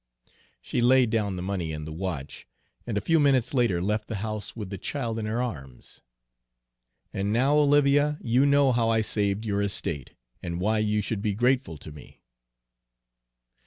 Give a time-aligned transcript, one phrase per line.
[0.63, 2.47] "She laid down the money and the watch,
[2.87, 6.01] and a few minutes later left the house with the child in her arms.
[7.13, 11.35] "And now, Olivia, you know how I saved your estate, and why you should be
[11.35, 12.23] grateful to me."